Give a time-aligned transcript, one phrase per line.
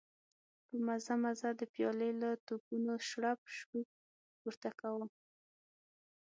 [0.67, 3.89] په مزه مزه د پيالې له تپونو شړپ شړوپ
[4.39, 5.05] پورته کاوه.